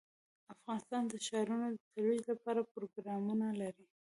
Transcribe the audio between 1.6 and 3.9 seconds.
د ترویج لپاره پروګرامونه لري.